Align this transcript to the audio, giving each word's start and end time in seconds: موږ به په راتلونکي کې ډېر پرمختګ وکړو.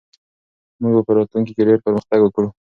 موږ 0.81 0.93
به 0.95 1.01
په 1.07 1.11
راتلونکي 1.17 1.51
کې 1.57 1.67
ډېر 1.67 1.79
پرمختګ 1.85 2.19
وکړو. 2.23 2.47